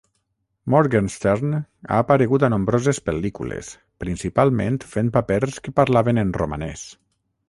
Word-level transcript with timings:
Morgenstern 0.75 1.51
ha 1.89 1.99
aparegut 2.05 2.45
a 2.47 2.49
nombroses 2.53 2.99
pel·lícules, 3.09 3.69
principalment 4.05 4.79
fent 4.95 5.13
papers 5.19 5.61
que 5.67 5.75
parlaven 5.81 6.23
en 6.23 6.33
romanès. 6.45 6.83